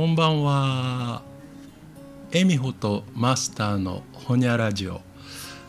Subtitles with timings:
[0.00, 1.20] こんばんは。
[2.32, 5.02] エミホとマスターのホニャラジオ。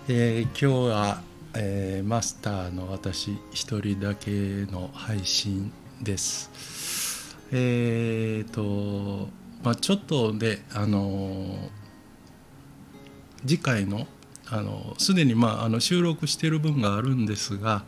[0.08, 1.22] えー今日は、
[1.54, 4.32] えーマスターの私一人だけ
[4.72, 6.50] の配信です。
[7.52, 9.28] えーと、
[9.66, 11.70] まあちょっとで、あのー
[13.46, 14.08] 次回の
[14.48, 17.84] あのすでに、まあ、あの収録してる分があるんですが、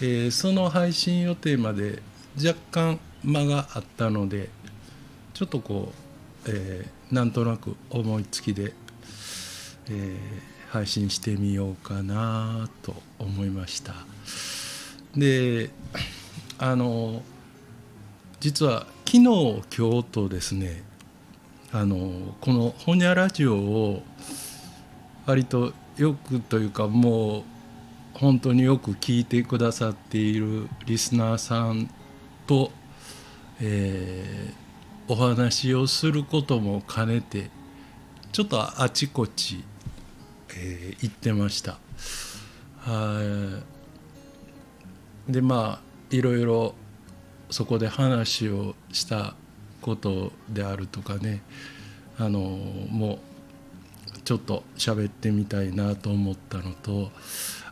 [0.00, 2.04] えーその配信予定まで
[2.36, 4.48] 若干間があったので
[5.36, 5.92] ちょっとこ
[6.46, 8.72] う、えーなんとなく思いつきで、
[9.90, 13.94] えー配信してみようかなと思いました。
[15.14, 15.70] で
[16.58, 17.22] あの
[18.40, 19.62] 実は昨日今
[20.02, 20.82] 日とですね
[21.70, 24.02] あのこの「ほにゃラジオ」を
[25.26, 27.42] 割とよくというかもう
[28.14, 31.88] 本当によく聞いてくださっているリスナーさん
[32.46, 32.72] と、
[33.60, 34.65] えー
[35.08, 37.50] お話をすることも兼ねて
[38.32, 39.64] ちょっとあちこち、
[40.56, 41.78] えー行ってました。
[42.78, 43.62] は
[45.28, 46.74] いでまあいろいろ
[47.50, 49.34] そこで話をした
[49.80, 51.42] ことであるとかね
[52.18, 52.40] あの
[52.90, 53.18] もう
[54.24, 57.10] ちょっと喋ってみたいなと思ったのと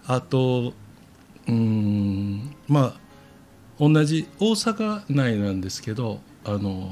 [0.06, 0.72] あと
[1.48, 3.00] うんまあ
[3.78, 6.89] 同じ大阪内なんですけどあの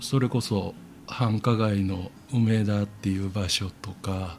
[0.00, 0.74] それこそ
[1.06, 4.38] 繁華街の梅田っていう場所とか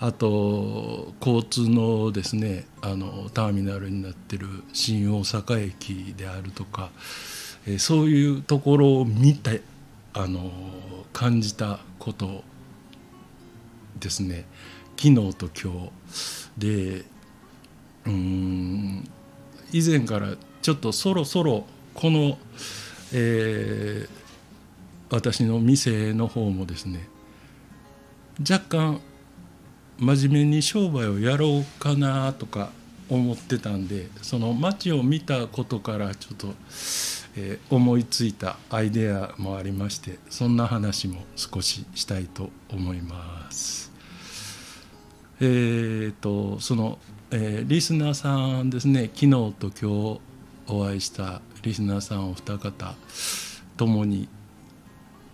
[0.00, 6.90] あと交通のですねあのターミナルになってる新大阪駅であるとか、
[7.66, 9.62] えそういうところを見て
[10.12, 10.52] あの
[11.12, 12.44] 感じたこと
[13.98, 14.44] ですね。
[14.96, 17.04] 昨日と今日で
[18.06, 19.08] うん
[19.72, 22.38] 以前からちょっとそろそろこの、
[23.12, 24.28] えー
[25.10, 27.08] 私の店の方もですね
[28.40, 29.00] 若干
[29.98, 32.70] 真面目に商売をやろうかなとか
[33.08, 36.48] 思ってたんでその街を見たことからちょっと、
[37.36, 43.90] えー思いついたアイデアもありましてそんな話も少ししたいと思います。
[45.40, 46.98] えー、とその、
[47.30, 50.20] えーリスナーさんですね昨日と今日
[50.66, 52.94] お会いしたリスナーさんお二方
[53.76, 54.28] ともに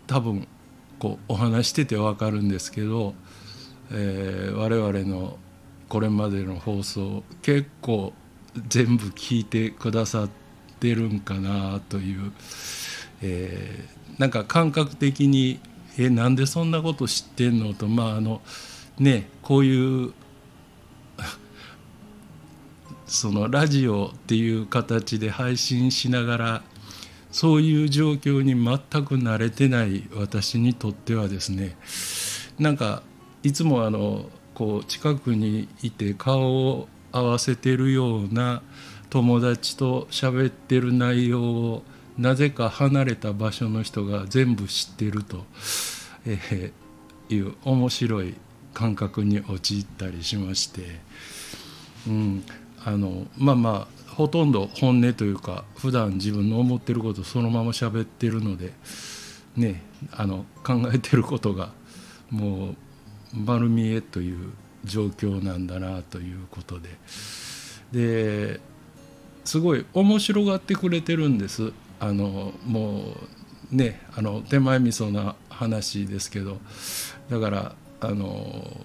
[0.06, 0.46] 多分
[0.98, 3.14] こうお話してて分かるんですけど、
[3.90, 5.38] えー我々の
[5.88, 8.12] これまでの放送結構
[8.68, 10.28] 全部聞いてくださっ
[10.80, 12.32] てるんかなという、
[13.22, 15.58] えーなんか感覚的に
[15.98, 18.42] 「えなんでそんなこと知ってんの?」とまああの
[18.98, 20.12] ねこういう
[23.14, 26.62] そのラジオっていう形で配信しながら
[27.30, 31.76] そういう状況に全く慣れてない私にとってはですね
[32.58, 33.02] なんか
[33.42, 38.62] いつもあのこう近くにいて顔を合わせてるような
[39.10, 41.82] 友達と喋ってる内容を
[42.18, 45.44] なぜか離れた場所の人が全部知ってると、
[46.26, 46.84] えー
[47.28, 48.34] いう面白い
[48.72, 51.00] 感覚に陥ったりしまして。
[52.06, 52.44] うん、
[52.84, 58.72] あのまあまあほとんど本音というか普段自分の思ってることそのまま喋ってるので
[59.56, 61.72] ねあの考えてることが
[62.30, 62.76] もう
[63.34, 64.52] 丸見えという
[64.84, 66.90] 状況なんだなということで。
[67.92, 68.60] で
[69.44, 71.72] すごい面白がってくれてるんです。
[72.00, 73.14] あのも
[73.72, 76.58] うねあの手前味噌な話ですけど。
[77.30, 78.82] だからあの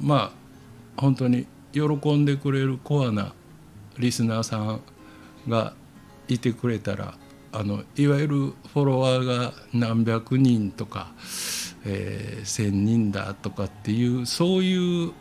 [0.00, 0.32] ま
[0.96, 3.32] あ本当に喜んでくれるコアな
[3.98, 4.80] リスナーさん
[5.48, 5.74] が
[6.28, 7.14] いてくれたら
[7.52, 11.12] あのいわゆるフォロワーが何百人とか、
[11.84, 15.12] えー1,000人だとかっていうそういう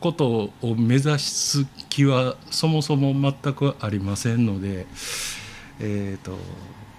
[0.00, 4.86] ことを目指す気はそもそも全くありませんので、
[5.80, 6.36] えーと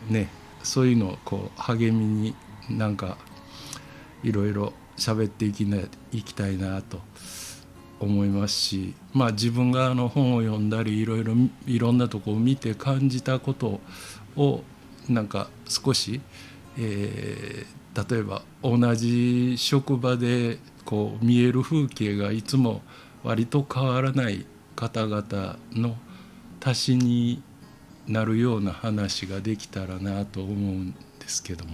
[0.10, 0.30] ね、
[0.64, 2.36] そういうのをこう励みに
[2.70, 3.18] なんか
[4.24, 5.78] いろいろ喋っていきな
[6.12, 7.00] いきたいなと。
[8.00, 11.34] 思いますし、まあ、自分があの本を読んだりいろいろ
[11.66, 13.80] いろんなとこを見て感じたこと
[14.36, 14.64] を
[15.08, 16.22] なんか少し、
[16.78, 22.82] えー例えば同じ職場でこう見える風景がいつも
[23.24, 24.46] 割と変わらない
[24.76, 25.96] 方々の
[26.62, 27.42] 足しに
[28.06, 31.72] なるような話ができたらなと思うんですけども、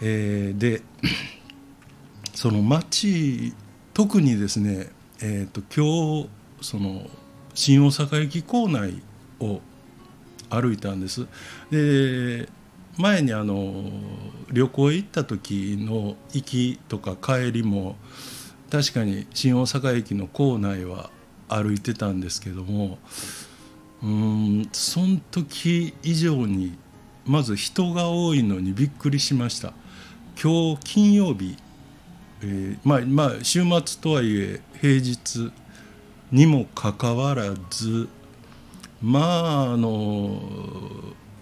[0.00, 0.80] えーで
[2.34, 3.52] その町
[4.00, 4.88] 特にですね、
[5.20, 7.02] えー、と今日その
[7.52, 9.02] 新大阪駅構内
[9.40, 9.60] を
[10.48, 11.26] 歩いたんです。
[11.70, 12.48] で
[12.96, 13.74] 前にあの
[14.50, 17.96] 旅行へ行った時の行きとか帰りも
[18.70, 21.10] 確かに新大阪駅の構内は
[21.48, 22.96] 歩いてたんですけども
[24.02, 26.78] うんその時以上に
[27.26, 29.74] まず人が多いのにびっくりしました
[30.42, 31.58] 今日金曜日、
[32.42, 35.52] えー、まあまあ週末とはいえ平日
[36.32, 38.08] にもかかわらず
[39.02, 40.40] まああの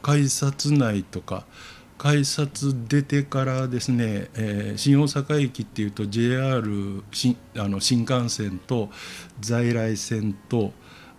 [0.03, 1.45] 改札内とか
[1.99, 6.63] 改札出てからですね、えー、新大阪駅っていうと JR
[7.11, 8.89] 新あの新幹線と
[9.41, 10.73] 在来線と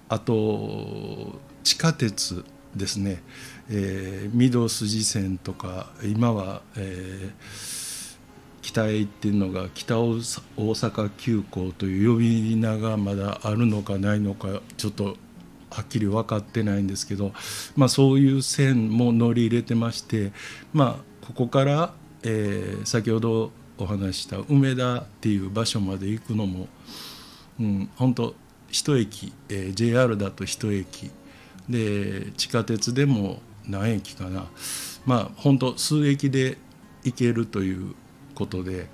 [0.08, 2.46] あと地下鉄
[2.76, 3.22] ですね、
[3.70, 7.89] えー、御堂筋線とか今は、えー、
[8.70, 15.18] 北へ行ってるのが北大阪急行という呼び名がまだあるのかないのかちょっと
[15.72, 17.32] はっきり分かってないんですけど、
[17.76, 20.32] まあ、そういう線も乗り入れてまして、
[20.72, 21.94] まあ、ここから、
[22.24, 26.68] えー、先ほどお話した梅田っていう場所まで行くのも、
[27.60, 28.36] うん、本当
[28.70, 31.10] 一駅、えー、JR だと一駅
[31.68, 34.48] で地下鉄でも何駅かな。
[35.06, 36.58] まあ本当数駅で
[37.04, 37.96] 行けるという
[38.40, 38.88] ことで、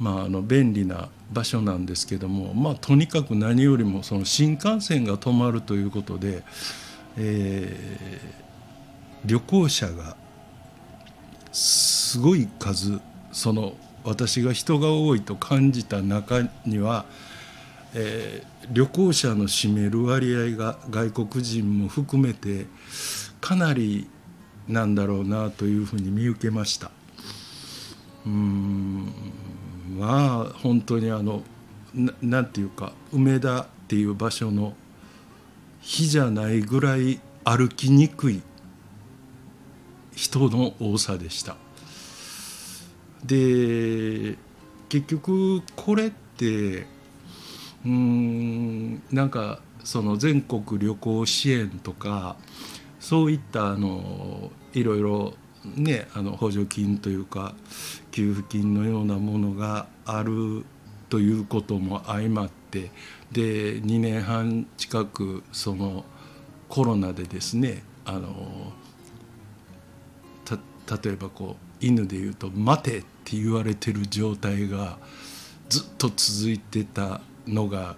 [0.00, 6.42] まあ、あの便利な場所なんですけども、まあ、とにかく何よりもその新幹線が止まるということで、
[7.18, 10.16] えー、旅行者が
[11.52, 12.98] すごい数
[13.32, 13.74] その
[14.04, 17.04] 私が人が多いと感じた中には、
[17.94, 22.66] えー、旅行者の占める割合が外国人も含めて
[23.40, 24.08] かなり
[24.66, 26.90] なんだろうなというふうに見受けました。
[28.26, 29.12] うん
[29.98, 31.42] まあ本当にあの
[31.94, 34.74] ななんていうか梅田っていう場所の
[35.80, 38.42] 日じゃないぐらい歩きにくい
[40.14, 41.56] 人の多さでした。
[43.24, 44.36] で
[44.88, 46.86] 結局これって
[47.84, 52.36] うんなんかその全国旅行支援とか
[53.00, 55.34] そういったあのいろいろ
[55.76, 57.54] ねあの補助金というか
[58.10, 60.64] 給付金のようなものがある
[61.08, 62.90] ということも相まって
[63.32, 66.04] で2年半近くその
[66.68, 68.72] コロナでですねあの
[71.02, 74.98] 例えばこう犬で言うと「待て」って言われてる状態が
[75.68, 77.96] ずっと続いてたのが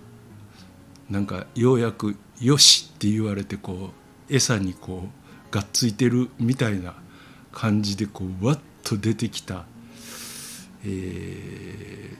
[1.08, 3.90] なんかようやく「よし」って言われてこ
[4.28, 6.94] う餌にこうがっついてるみたいな
[7.52, 9.64] 感じでこうわっと出てきた、
[10.84, 12.16] えー、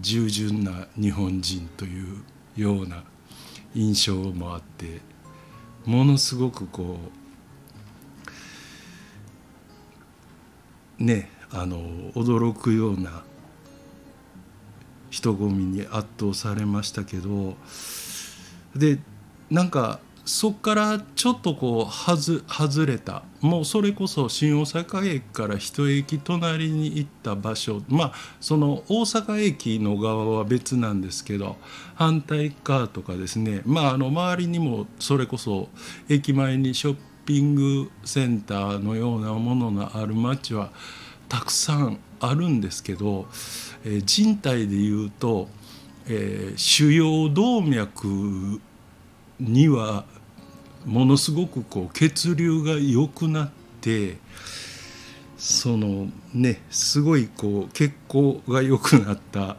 [0.00, 2.22] 従順な日本人という
[2.56, 3.04] ような
[3.74, 5.00] 印象もあって
[5.84, 6.98] ものすごくこ
[10.98, 11.78] うねあの
[12.14, 13.22] 驚くような
[15.10, 17.54] 人混みに圧倒されましたけど
[18.74, 18.98] で
[19.50, 23.22] なんかそこからちょっとこう外外れた。
[23.40, 27.80] もうそれこそ新大阪駅から一駅隣に行った場所。
[27.88, 31.56] まあその大阪駅の側は別なんですけど
[31.94, 33.62] 反対側とかですね。
[33.64, 35.68] まああの周りにもそれこそ
[36.08, 40.72] 駅前にショッピングセンターのようなものがある街は
[41.28, 43.28] たくさんあるんですけど、
[43.84, 45.48] えー、人体でいうと、
[46.08, 48.60] えー、主要動脈
[49.38, 50.04] には
[50.86, 53.50] ものすごくこう血流が良くなっ
[53.80, 54.16] て
[55.36, 59.56] そのねすごいこう血行が良くなった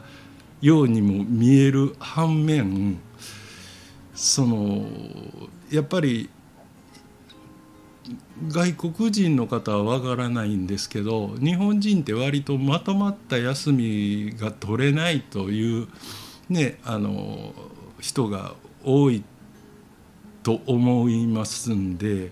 [0.62, 2.98] ようにも見える反面
[4.16, 4.86] その
[5.70, 6.30] やっぱり
[8.48, 15.88] 外国人の方はわからないんですけど日本人って割とまとまった休みが取れないという、
[16.50, 17.54] ね、あの
[18.00, 19.24] 人が多い
[20.48, 22.32] と思いますんで、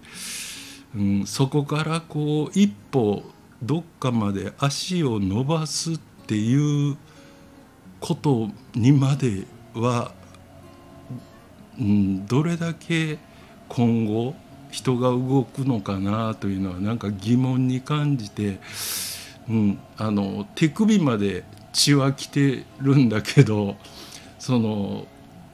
[0.96, 3.24] うん、そこからこう一歩
[3.62, 6.96] どっかまで足を伸ばすっていう
[8.00, 9.44] ことにまで
[9.74, 10.14] は、
[11.78, 13.18] うん、どれだけ
[13.68, 14.34] 今後
[14.72, 18.62] 人が動くのかなというのはなんか疑問に感じて、
[19.50, 21.44] うん、あの手首まで
[21.74, 23.76] 血は来てるんだけど
[24.40, 25.06] その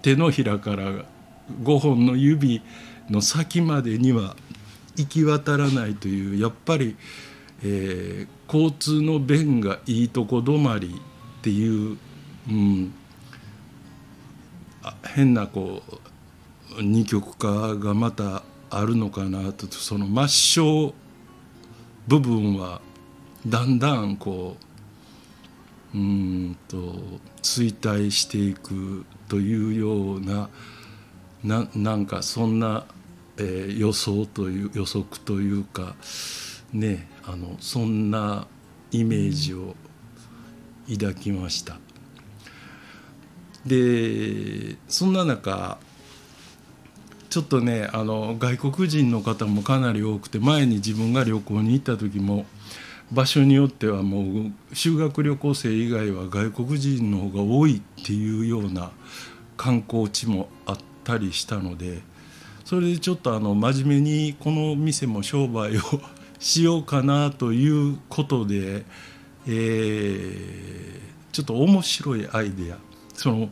[0.04, 1.06] 手のひらから
[1.52, 2.62] 5本の指
[3.10, 4.36] の先までには
[4.96, 6.96] 行き渡らないというやっぱり、
[7.64, 11.00] えー、交通の便がいいとこ止まり
[11.40, 11.98] っていう、
[12.50, 12.94] うん、
[15.04, 15.82] 変なこ
[16.78, 20.94] う二極化がまたあるのかなとその抹消
[22.08, 22.82] 部分は
[23.46, 24.56] だんだんこ
[25.94, 26.78] ううんと
[27.42, 30.50] 衰退していくというような
[31.44, 32.86] ななんかそんな、
[33.38, 35.96] えー、予想という予測というか
[36.74, 38.48] ねあのそんな
[38.92, 39.76] イメージを
[40.92, 41.78] 抱きました。
[43.66, 45.78] でそんな中
[47.30, 52.46] ちょっとねあの外国人の方もかなり多くて前に自分が旅行に行った時も
[53.12, 58.92] 場所によってはもう修学旅行生以外は外国人の方が多いっていうような
[59.58, 62.02] 観光地もあったりしたので
[62.66, 65.82] それでちょっとあの真面目にこの店も商売を
[66.40, 68.86] しようかなということで、
[69.46, 71.00] えー、
[71.32, 72.78] ちょっと面白いアイデア。
[73.14, 73.50] その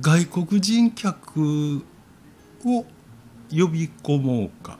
[0.00, 1.84] 外国人客
[2.64, 2.84] を
[3.50, 4.78] 呼び込もうか。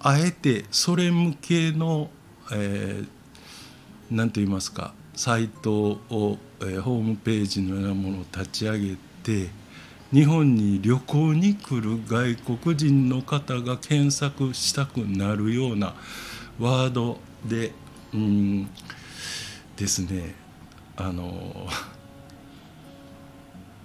[0.00, 2.10] あえてそれ向けの
[2.50, 9.61] 何、えー、て言いますかサイトを、えー、ホームページのようなものを立ち上げて
[10.12, 15.94] 日本に旅行に来る外国人の方が検索したくなるような
[16.60, 17.72] ワードで
[18.12, 18.68] うん
[19.76, 20.34] ですね。
[20.96, 21.66] あの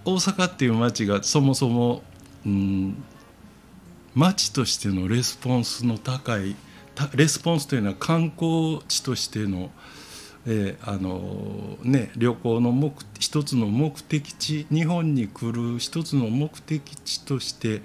[0.03, 2.03] 大阪っていう街がそもそも、
[2.45, 3.03] うん、
[4.13, 6.55] 街としてのレスポンスの高い
[7.15, 9.69] レスポンスというのは観光地としての,、
[10.49, 17.81] えー、あのね、旅行の目一つの目的地日本に来る一つの目的地として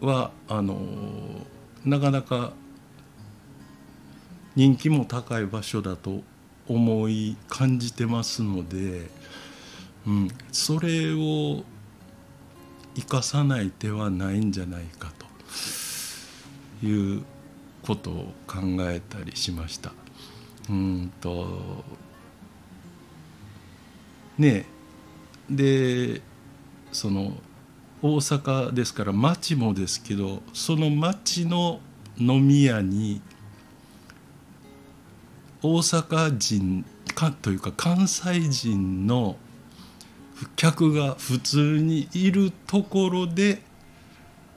[0.00, 0.78] はあの
[1.84, 2.52] なかなか
[4.54, 6.22] 人気も高い場所だと
[6.68, 9.24] 思い感じてますので。
[10.06, 11.64] うん、それを
[12.94, 15.12] 生かさない手はないんじゃないか
[16.80, 17.22] という
[17.82, 18.14] ことを
[18.46, 19.92] 考えたりしました。
[20.68, 21.84] うんと。
[24.38, 24.66] ね
[25.48, 26.20] で
[26.90, 27.32] その
[28.02, 31.80] 大阪ですから町もですけどその町の
[32.18, 33.20] 飲み屋に
[35.62, 39.36] 大阪人かというか関西人の
[40.56, 43.62] 客が普通にいるところで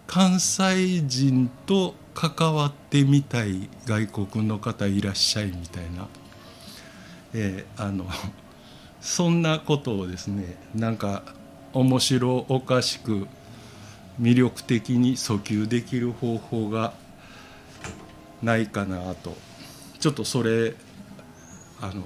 [0.07, 6.07] 関西人と関わってみたい外国の方いらっしゃいみたいな、
[7.35, 8.07] えー、あの
[8.99, 11.21] そんなことをですねなんか
[11.73, 13.27] 面白おかしく
[14.19, 16.95] 魅力的に訴求できる方法が
[18.41, 19.35] ないかなと。
[19.99, 20.73] ちょっとそれ
[21.81, 22.03] あの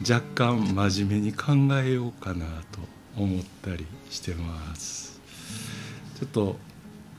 [0.00, 2.78] 若干真面目に考えようかなと
[3.14, 5.20] 思ったりしてます。
[6.18, 6.56] ちょっと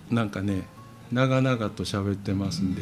[0.10, 0.64] なんかね
[1.12, 2.82] 長々と喋ってますんで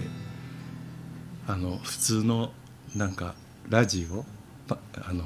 [1.48, 2.52] あの普通の
[2.96, 3.36] なんか
[3.70, 4.26] ラジオ
[4.70, 5.26] あの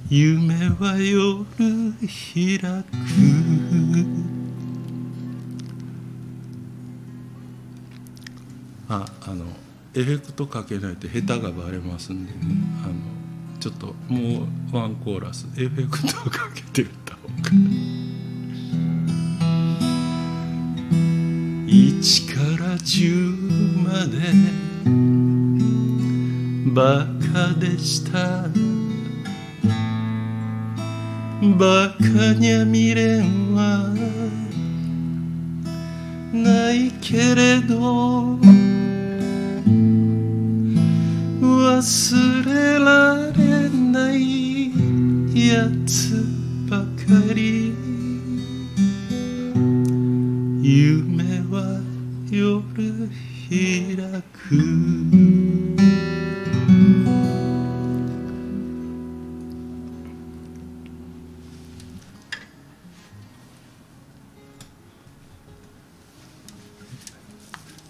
[0.08, 1.44] 夢は夜
[1.98, 4.31] 開く。
[8.92, 9.46] ああの
[9.94, 12.38] エフェクトかけないと下手がバレますんでね。
[12.84, 12.94] あの
[13.58, 15.46] ちょっともうワンコーラス。
[15.56, 17.50] エフェクトをかけて歌おうか。
[21.66, 24.18] 1から10まで。
[26.74, 28.48] バカでした。
[31.58, 33.94] バカにゃ未練は。
[36.34, 38.61] ないけれど。
[41.82, 44.70] 忘れられない
[45.48, 46.24] やつ
[46.70, 47.74] ばかり。
[50.62, 51.80] 夢は
[52.30, 52.62] 夜
[53.50, 54.62] 開く。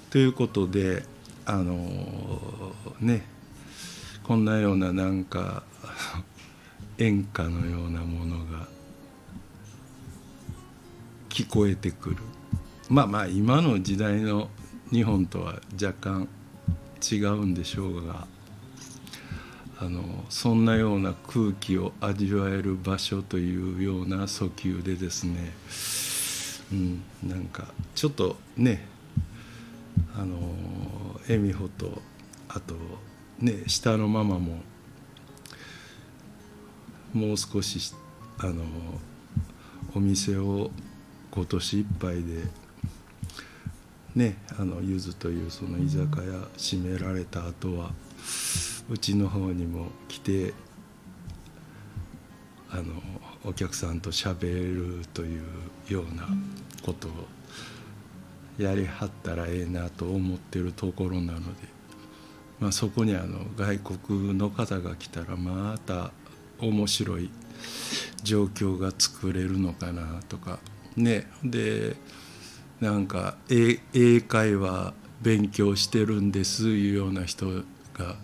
[0.08, 1.04] ということで
[1.44, 1.74] あの
[2.98, 3.41] ね
[4.32, 5.62] こんなようななんか
[6.96, 8.66] 演歌のようなものが
[11.28, 12.16] 聞こえてくる。
[12.88, 14.48] まあまあ今の時代の
[14.90, 16.28] 日本とは若干
[17.12, 18.26] 違うんでしょうが
[19.78, 25.52] あのそんなような空気を味わえる場所というような訴求でですね、
[26.72, 28.86] うん、なんかちょっとね
[30.16, 30.38] あの
[31.28, 32.00] 恵美穂と
[32.48, 32.74] あと
[33.42, 34.60] ね下のママも
[37.12, 37.92] もう少し
[38.38, 38.62] あの
[39.94, 40.70] お店を
[41.32, 42.44] 今年いっぱいで
[44.14, 47.90] ねあのゆずというその居酒屋閉められた後は
[48.88, 50.54] うちの方にも来て
[52.70, 52.84] あの
[53.44, 55.42] お客さんとしゃべるという
[55.88, 56.28] ような
[56.82, 57.10] ことを
[58.56, 61.68] やりはったらええなと思ってるところなので、
[62.62, 66.12] まあ、そこにあの外国の方が来たらまた
[66.60, 67.28] 面白い
[68.22, 70.60] 状況が作れるのかなとか。
[70.96, 71.26] ね。
[71.42, 71.96] で
[72.78, 77.46] なんか英会話勉強してるんですいうような人
[77.94, 78.14] が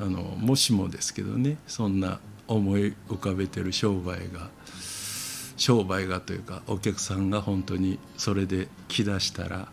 [0.00, 1.56] あのもしもですけどね。
[1.66, 4.50] そんな思い浮かべてる商売が
[5.56, 9.66] 商売がというかお客さんが本当にそれで来だしたら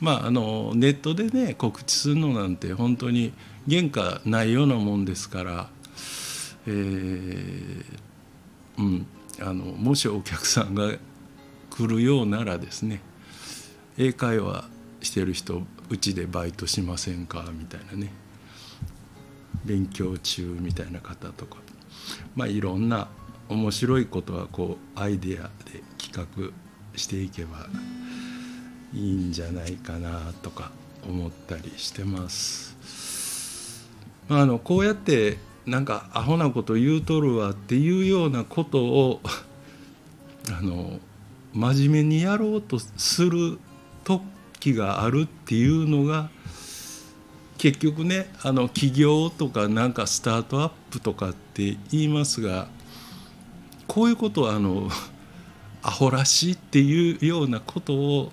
[0.00, 3.32] まああのネットでね告知するのなんて本当に
[3.68, 5.68] 原価ないようなもんですから
[6.66, 7.84] えー、
[8.78, 9.06] うん
[9.40, 10.92] あのもしお客さんが
[11.70, 13.00] 来るようならですね
[13.96, 14.64] 英会話
[15.00, 18.12] してる人うちでバイトしませんかみたいなね
[19.64, 21.56] 勉強中みたいな方とか
[22.34, 23.08] まあいろんな
[23.48, 26.52] 面白いことはこうアイデアで企画
[26.98, 27.66] していけば
[28.94, 30.70] いいんじゃないかなとか
[31.06, 32.76] 思ったりしてます。
[34.28, 39.20] まあ、あのこうやってなんかアホなこと言うとるわっていうようなことを
[40.50, 40.98] あの
[41.52, 43.58] 真面目にやろうとする
[44.04, 46.30] 時があるっていうのが
[47.58, 52.68] 結局ねあの起業とかなんかスタートアップとかって言いますが
[53.86, 54.88] こういうことはあの
[55.82, 58.32] アホらしいっていうようなことを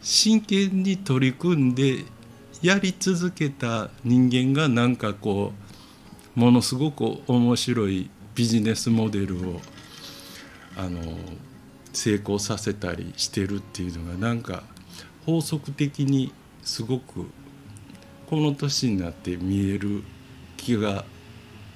[0.00, 2.04] 真剣に取り組んで
[2.62, 5.52] やり続けた人間がなんかこ
[6.36, 9.60] うものすごく面白いビジネスモデルを
[10.76, 11.00] あの
[11.92, 14.62] 成功させたりしてるっていうのがなんか
[15.26, 16.32] 法則的に
[16.62, 17.26] すごく
[18.28, 20.04] この年になって見える
[20.56, 21.04] 気が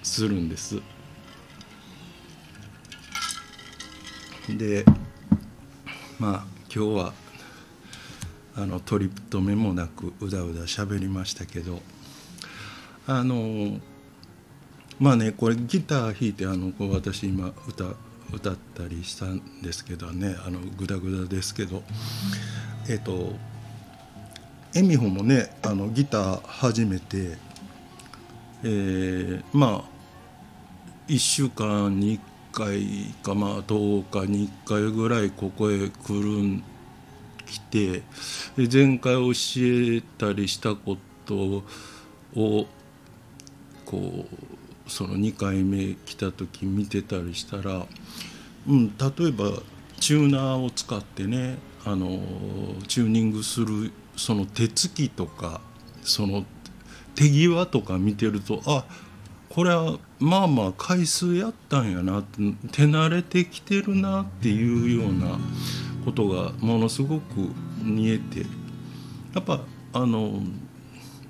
[0.02, 0.80] するんです。
[4.48, 4.84] で
[6.18, 7.14] まあ今日は
[8.56, 11.80] あの取り留めもなくうだうだ喋りましたけど
[13.06, 13.78] あの
[15.00, 17.94] まあねこれギター弾いてあのこう私今歌
[18.32, 21.82] 歌ったりしたんですけどねあのグダグダですけど
[22.88, 23.34] えっと
[24.74, 27.36] 恵美穂もねあのギター始めて、
[28.64, 29.92] えー、まあ
[31.08, 32.20] 1週間に1
[32.52, 36.64] 回かまあ10日に1回ぐらいここへ来るん
[37.44, 38.02] 来て
[38.56, 41.62] 前回教えたりしたこと
[42.34, 42.66] を
[43.86, 44.26] こ
[44.86, 47.86] うその2回目来た時見てたりしたら、
[48.68, 49.62] うん、例えば
[50.00, 52.18] チューナーを使ってねあの
[52.88, 55.60] チューニングするその手つきとか
[56.02, 56.44] その
[57.14, 58.84] 手際とか見てるとあ
[59.48, 62.22] これはまあまあ回数やったんやな
[62.72, 65.38] 手慣れてきてるなっていうような
[66.04, 67.50] ことがものすごく
[67.82, 68.46] 見えて。
[69.34, 69.60] やっぱ
[69.94, 70.40] あの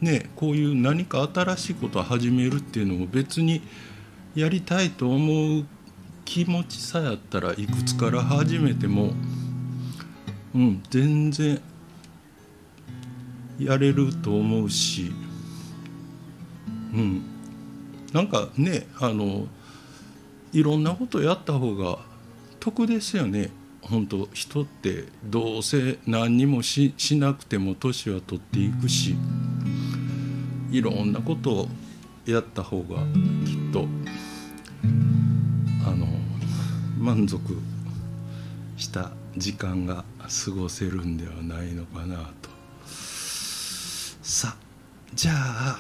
[0.01, 3.63] ねこういう何か新しいことを始めるっていうのも別に
[4.35, 5.65] やりたいと思う
[6.25, 9.13] 気持ちさやったらいくつから始めても
[10.55, 11.61] うん全然
[13.59, 15.13] やれると思うし
[16.95, 17.23] うん。
[18.13, 19.47] なんかねあの
[20.53, 21.99] いろんなことやった方が
[22.61, 23.51] 得ですよね。
[23.83, 29.17] 本当人ってどうせ何にもししなくても年は取っていくし
[30.71, 31.69] いろんなことを
[32.25, 32.97] やった方が
[33.45, 33.87] きっと
[35.87, 36.07] あの
[36.99, 37.59] 満足
[38.77, 40.05] した時間が
[40.45, 42.51] 過ごせるんではないのかなと。
[44.23, 44.57] さあ
[45.15, 45.79] じゃあ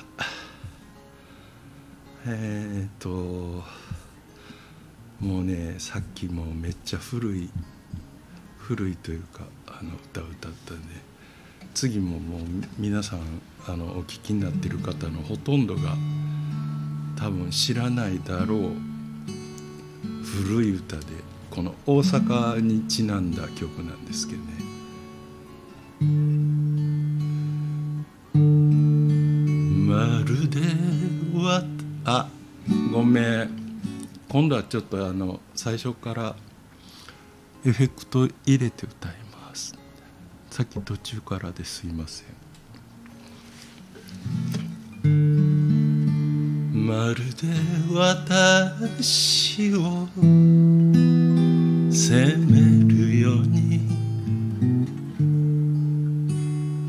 [2.26, 3.08] えっ、と
[5.20, 7.50] もうねさっきもめっちゃ古い
[8.74, 10.94] 古いというかあの歌を歌ったんで
[11.74, 12.40] 次ももう
[12.78, 13.20] 皆さん
[13.68, 15.94] あのお聞きになってる方のほとんどが
[17.18, 18.60] 多分知らないだろう
[20.24, 21.04] 古い歌で
[21.50, 24.52] この大阪にちなんだ曲なんですけどね。
[29.86, 30.60] まるで
[31.38, 31.62] わ
[32.06, 32.26] あ
[32.90, 33.50] ごめん
[34.30, 36.34] 今度はちょっとあの最初から
[37.64, 39.72] エフェクト入れて歌います。
[40.50, 42.26] さっき途中からですいません。
[46.74, 47.46] まるで
[47.94, 50.08] 私を
[51.92, 53.88] 責めるように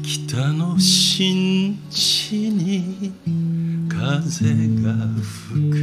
[0.01, 3.13] 北の新地に
[3.88, 4.47] 風
[4.81, 4.93] が
[5.51, 5.75] 吹く。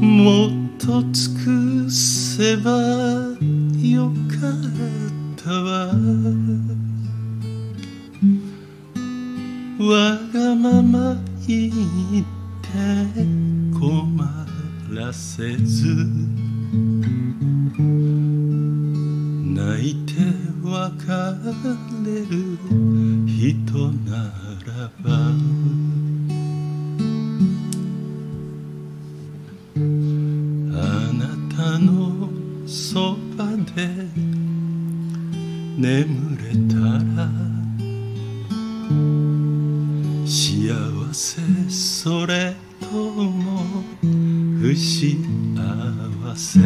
[0.00, 0.59] も
[0.90, 2.72] と尽くせば
[3.80, 5.86] よかったわ。
[9.78, 12.24] わがまま言っ
[12.60, 12.68] て
[13.78, 14.18] 困
[14.92, 15.94] らせず。
[19.46, 20.12] 泣いて
[20.64, 21.06] 別
[22.04, 22.58] れる
[23.28, 24.34] 人な
[24.66, 25.08] らば。
[31.60, 32.30] なの
[32.66, 33.44] そば
[33.76, 33.86] で
[35.76, 36.80] 眠れた
[37.14, 37.28] ら
[40.24, 43.84] 幸せそれとも
[44.58, 45.18] 不幸
[46.34, 46.58] せ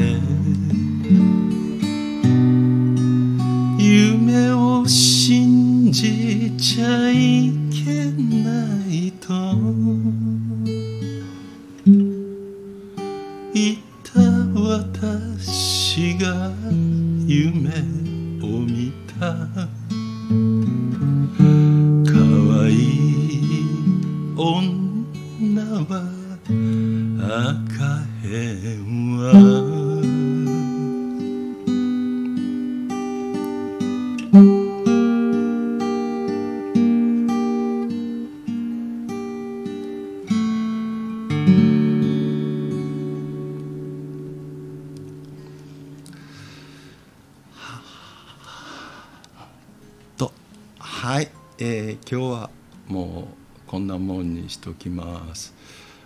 [52.11, 52.51] 今日は
[52.87, 53.29] も
[53.67, 55.55] うこんなもんにしときます。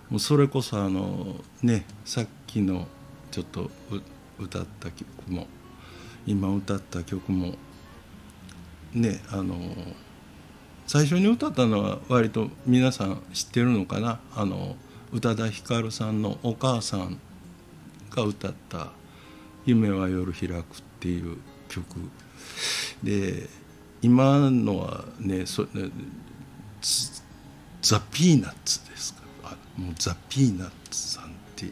[0.08, 2.87] もうそれこそあのねさっきの
[3.30, 3.70] ちょっと
[4.38, 5.46] 歌った曲も
[6.26, 7.54] 今歌った曲も
[8.94, 9.56] ねあの
[10.87, 14.20] 最初に歌ったのは割と皆さん知ってるのかな？
[14.34, 14.76] あの
[15.12, 17.18] 宇多田ヒカルさんのお母さん
[18.11, 18.92] が歌った
[19.66, 20.62] 「夢は夜開く」っ
[21.00, 21.84] ていう曲。
[23.02, 23.48] で
[24.02, 25.70] 今のはねそザ
[27.82, 29.22] ザ・ピーナッツですか？
[29.44, 31.66] あもうザ・ピーナッツさんって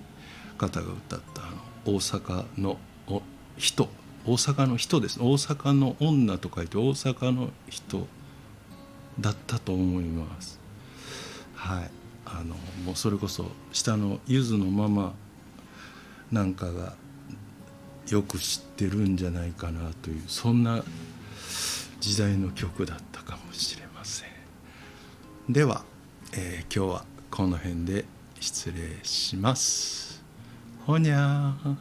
[0.59, 3.23] 方が歌ったあの大阪のお
[3.57, 3.89] 人。
[4.25, 5.21] 大阪の人です。
[5.21, 8.09] 大阪の女と書いて大阪の人
[9.21, 10.59] だったと思います。
[11.55, 11.91] はい。
[12.25, 15.15] あのもうそれこそ下のゆずのママ
[16.33, 16.95] なんかが
[18.09, 20.83] よく知ってるんじゃないかなというそんな
[22.07, 24.29] 時代の曲だったかもしれません。
[25.53, 25.85] では、
[26.35, 28.05] えー今日はこの辺で
[28.39, 30.23] 失礼します。
[30.87, 31.75] ほにゃー。